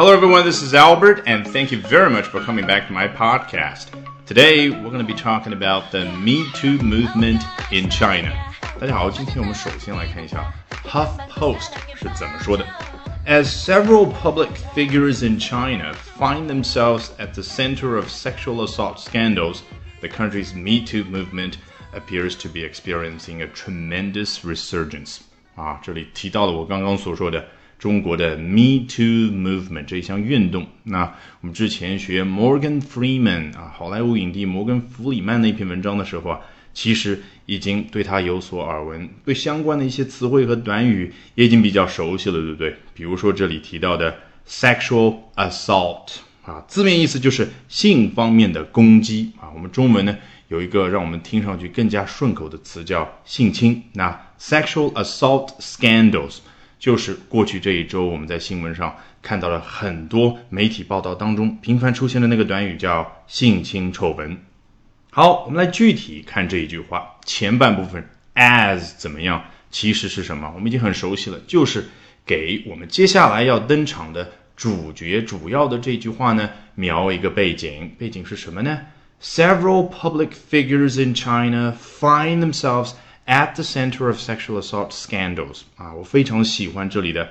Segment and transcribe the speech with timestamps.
[0.00, 0.46] Hello, everyone.
[0.46, 3.88] This is Albert, and thank you very much for coming back to my podcast.
[4.24, 8.32] Today, we're going to be talking about the Me Too movement in China.
[8.80, 10.50] 大家好，今天我们首先来看一下
[10.82, 12.64] HuffPost 是怎么说的。
[13.26, 19.58] As several public figures in China find themselves at the center of sexual assault scandals,
[20.00, 21.58] the country's Me Too movement
[21.92, 25.18] appears to be experiencing a tremendous resurgence.
[25.54, 27.46] 啊，这里提到了我刚刚所说的
[27.81, 30.67] 中国的 Me Too movement 这一项运动。
[30.83, 36.41] 那我们之前学 Morgan Freeman 啊，好莱坞影帝摩根·弗里曼那篇文章的时候啊，
[36.75, 42.75] 其实已经对他有所耳闻，对相关的一些词汇和短语也已经比较熟悉了，对不对？
[42.93, 44.15] 比如说这里提到的
[44.47, 49.49] sexual assault 啊，字面意思就是性方面的攻击啊。
[49.55, 50.15] 我们中文呢
[50.49, 53.81] 有一个让我们听上去更加顺口的词叫性侵。
[53.93, 56.37] 那 Sexual assault scandals
[56.81, 64.35] 就是过去这一周我们在新闻上看到了很多媒体报道当中频繁出现的那个短语叫性侵丑闻。
[65.11, 70.51] 好，我们来具体看这一句话前半部分 as 怎么样，其实是什么？
[70.55, 71.87] 我们已经很熟悉了，就是
[72.25, 78.79] 给我们接下来要登场的主角主要的这句话呢描一个背景，背景是什么呢
[79.21, 82.93] ？Several public figures in China find themselves
[83.25, 87.29] at the center of sexual assault scandals 啊，我非常喜欢这里的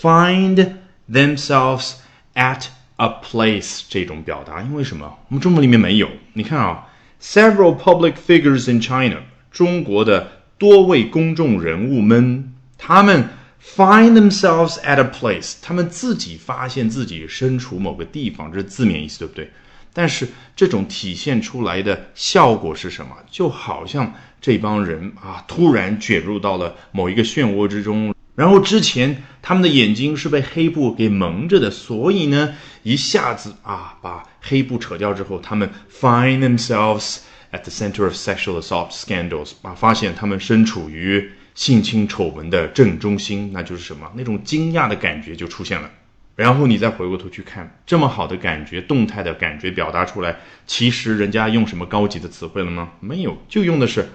[0.00, 0.74] find
[1.10, 1.94] themselves
[2.34, 5.18] at a place 这种表达，因为什么？
[5.28, 6.08] 我们中文里面没有。
[6.34, 6.86] 你看啊
[7.20, 13.30] ，several public figures in China，中国的多位公众人物们，他们
[13.62, 19.50] find themselves at a place，他们自己发现自己身处某个地方，这是字面意思，对不对？
[19.92, 23.16] 但是这种体现出来的效果是什么？
[23.30, 37.18] 就好像这帮人啊，突然卷入到了某一个漩涡之中，然后之前他们的眼睛是被黑布给蒙着的，所以呢，一下子啊，把黑布扯掉之后，他们 find themselves
[37.52, 44.10] at the center of sexual assault scandals，啊，发现他们身处于性侵丑闻的正中心，那就是什么？
[44.14, 45.90] 那种惊讶的感觉就出现了。
[46.36, 50.36] 然后你再回过头去看，这么好的感觉，动态的感觉表达出来，
[50.66, 52.92] 其实人家用什么高级的词汇了吗？
[53.00, 54.08] 没有，就用的是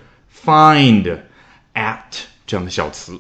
[0.44, 1.20] find
[1.74, 3.20] at 这样的小词。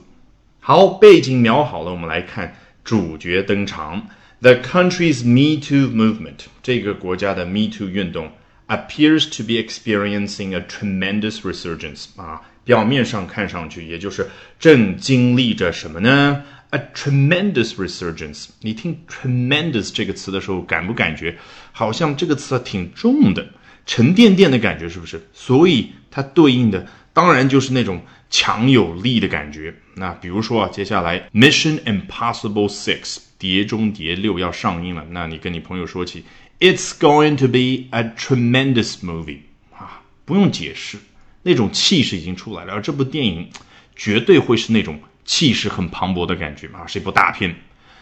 [0.60, 4.08] 好，背景描好了，我们来看主角登场。
[4.42, 8.32] The country's Me Too movement，这个国家的 Me Too 运动
[8.68, 12.08] appears to be experiencing a tremendous resurgence。
[12.16, 21.38] 啊，表面上看上去，也就是正经历着什么呢？A tremendous resurgence，你听 tremendous 这个词的时候，感不感觉
[21.72, 23.48] 好像这个词挺重的，
[23.86, 25.22] 沉甸甸的感觉，是不是？
[25.32, 29.74] 所以它对应的当然就是那种强有力的感觉。
[29.96, 36.26] 那比如说啊，接下来 Mission Impossible Six，碟中谍六要上映了，那你跟你朋友说起
[36.60, 39.40] ，It's going to be a tremendous movie，
[39.74, 40.98] 啊，不用解释，
[41.44, 43.50] 那种气势已经出来了，而这部电影
[43.96, 45.00] 绝对会是那种。
[45.28, 47.56] 气势很磅礴的感觉啊，是一部大片。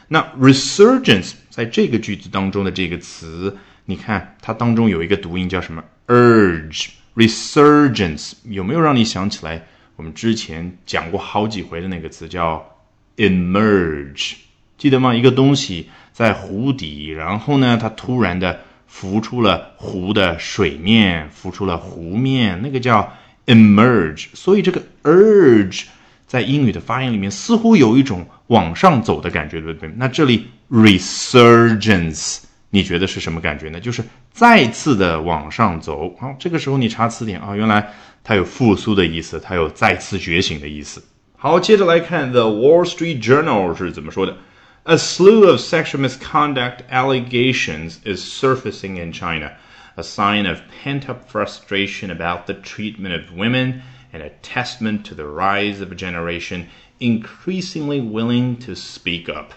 [0.09, 9.66] 那 resurgence 在这个句子当中的这个词，你看它当中有一个读音叫什么？urge resurgence 有没有让你想起来
[9.96, 12.66] 我们之前讲过好几回的那个词叫
[13.18, 14.34] emerge？
[14.78, 15.13] 记得吗？
[15.13, 23.13] 一个东西在湖底，然后呢，它突然的浮出了湖的水面，浮出了湖面，那个叫
[23.46, 24.28] emerge。
[24.34, 25.84] 所以这个 urge。
[26.25, 29.94] 在英语的发音里面，似乎有一种往上走的感觉，对不对？
[29.97, 32.40] 那这里 resurgence，
[32.72, 33.81] 你觉得是什么感觉呢？
[33.81, 36.15] 就是再次的往上走。
[36.19, 41.03] 好，这个时候你查词典啊，原来它有复苏的意思，它有再次觉醒的意思。
[41.37, 44.37] 好，接着来看 The Wall Street Journal 是怎么说的：
[44.84, 49.53] A slew of sexual misconduct allegations is surfacing in China,
[49.94, 53.83] a sign of pent-up frustration about the treatment of women.
[54.12, 56.69] and a testament to the rise of a generation
[57.00, 59.55] increasingly willing to speak up.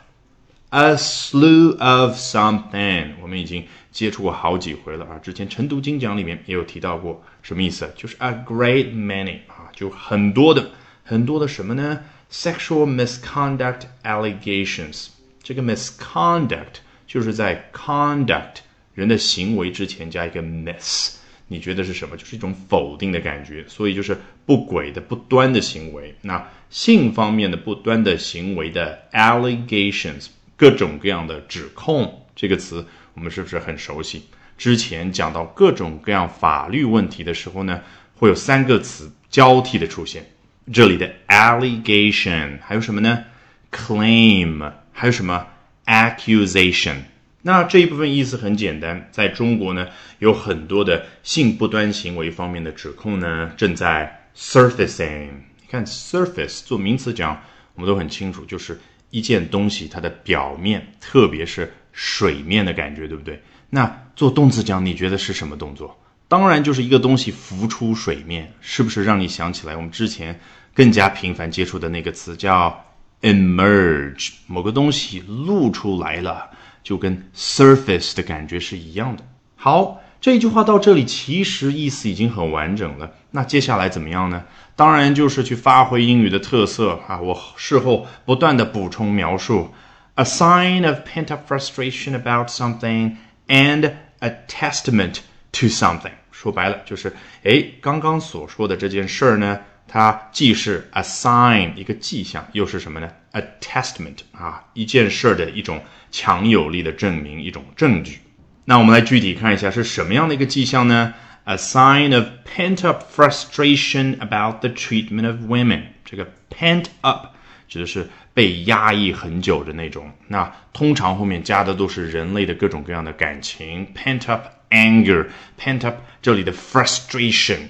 [0.77, 5.19] A slew of something，我们已经接触过好几回了啊。
[5.23, 7.91] 之前晨读精讲里面也有提到过，什么意思？
[7.97, 12.01] 就是 a great many 啊，就很多的很多的什么呢
[12.31, 15.07] ？Sexual misconduct allegations。
[15.43, 18.57] 这个 misconduct 就是在 conduct
[18.93, 21.17] 人的行为之前加一个 miss。
[21.49, 22.19] 你觉得是什么？
[22.19, 26.15] 就是一种否定的感觉，所以就是不轨的、不端的行为。
[26.21, 30.27] 那性方面的不端的行为的 allegations，
[30.57, 34.25] 各种各样的指控，这个词我们是不是很熟悉？
[34.57, 37.83] 之前讲到各种各样法律问题的时候呢，
[38.15, 40.25] 会有三个词交替的出现。
[40.73, 43.25] 这里的 allegation 还有什么呢
[43.71, 45.47] ？claim 还有什么
[45.85, 46.97] ？accusation
[47.43, 49.87] 那这一部分意思很简单，在中国呢，
[50.19, 55.29] 有很多的性不端行为方面的指控呢，正在 surfacing。
[55.61, 57.41] 你看 surface 做名词讲，
[57.75, 58.81] 我们都很清楚，就是
[59.16, 63.42] 一件东西它的表面，特别是水面的感觉，对不对？
[63.71, 65.98] 那做动词讲，你觉得是什么动作？
[66.28, 70.39] 当然就是一个东西浮出水面，是不是让你想起来我们之前
[70.74, 72.84] 更加频繁接触的那个词叫
[73.22, 74.33] emerge？
[74.47, 76.51] 某个东西露出来了。
[76.86, 79.24] 就跟 surface 的感觉是一样的。
[79.57, 83.13] 好，这句话到这里其实意思已经很完整了。
[83.30, 84.45] 那接下来怎么样呢？
[84.74, 87.21] 当然就是去发挥英语的特色啊！
[87.21, 89.72] 我事后不断的补充描述
[90.15, 93.16] ，a sign of pent-up frustration about something
[93.47, 95.18] and a testament
[95.53, 96.13] to something。
[96.30, 97.15] 说白了就是，
[97.45, 99.60] 哎，刚刚所说的这件事儿呢。
[99.89, 105.80] 它既是 a sign 一个迹象，又是什么呢？a testament 啊，一件事儿的一种
[106.10, 108.19] 强有力的证明，一种证据。
[108.68, 111.15] 那我们来具体看一下是什么样的一个迹象呢
[111.45, 115.83] ？a sign of pent up frustration about the treatment of women。
[116.04, 117.28] 这个 pent up
[117.68, 120.10] 指的是被压抑很久的那种。
[120.27, 127.69] 那通常后面加的都是人类的各种各样的感情，pent up anger，pent up 这里的 frustration。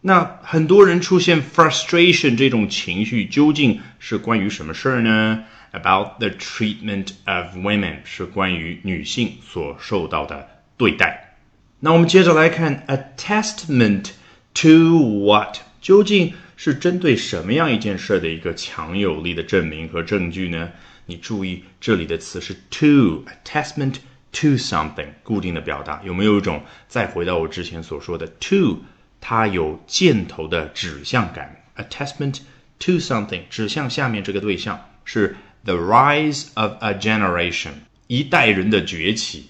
[0.00, 11.36] 那很多人出现 frustration 这种情绪，究竟是关于什么事儿呢？About the treatment of women 是关于女性所受到的对待。
[11.80, 14.10] 那我们接着来看 a testament
[14.54, 20.70] to what 究竟是针对什么样一件事的一个强有力的证明和证据呢？
[21.06, 23.96] 你注意这里的词是 to，a testament
[24.30, 28.82] to something 固定的表达，有没有一种再回到我之前所说的 to？
[29.20, 32.40] 它有箭头的指向感，a testament
[32.78, 37.70] to something，指向下面这个对象是 the rise of a generation，
[38.06, 39.46] 一代人的崛起。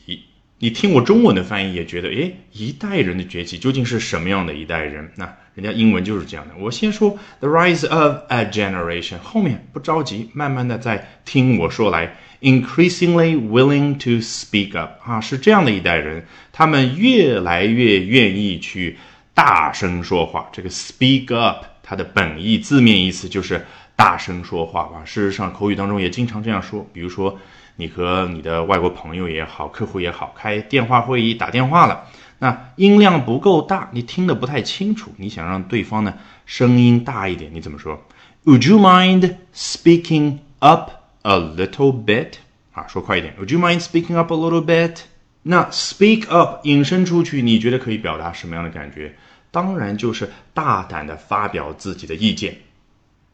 [0.58, 5.10] 你听我中文的翻译也觉得，诶，一代人的崛起究竟是什么样的一代人？
[5.16, 6.54] 那人家英文就是这样的。
[6.58, 12.16] 我先说 the rise of a generation，后面不着急，慢慢的再听我说来。
[12.40, 18.98] Increasingly willing to speak up，啊，是这样的一代人，他们越来越愿意去。
[19.34, 23.64] 大声说话，这个 speak up，它的本意字面意思就是
[24.02, 25.04] 大声说话吧。
[25.04, 26.84] 事实上，口语当中也经常这样说。
[26.92, 27.38] 比如说，
[27.76, 32.08] 你和你的外国朋友也好，客户也好，开电话会议打电话了，
[32.40, 36.14] 那音量不够大，你听得不太清楚，你想让对方呢
[36.46, 38.02] 声音大一点，你怎么说
[38.44, 40.90] ？Would you mind speaking up
[41.22, 42.32] a little bit？
[42.72, 43.36] 啊，说快一点。
[43.38, 45.02] Would you mind speaking up a little bit？
[45.42, 49.14] 那 speak up 引申出去，你觉得可以表达什么样的感觉？
[49.52, 52.56] 当然就是大胆的发表自己的意见。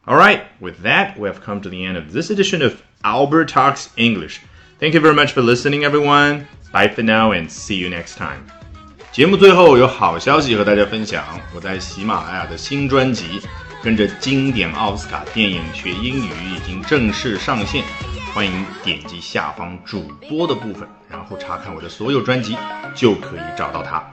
[0.08, 3.48] All right, with that, we have come to the end of this edition of Albert
[3.48, 4.42] Talks English.
[4.80, 6.48] Thank you very much for listening, everyone.
[6.74, 8.44] Bye for now and see you next time.
[9.12, 11.24] 节目最后有好消息和大家分享，
[11.56, 13.40] 我在喜马拉雅的新专辑《
[13.84, 17.84] 跟着经典奥斯卡电影学英语》已经正式上线。
[18.34, 22.58] 欢迎点击下方主播的部分，然后查看我的所有专辑，
[22.96, 24.04] 就可以找到它。